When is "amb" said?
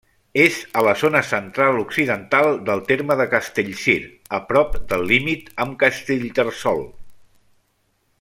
5.67-5.77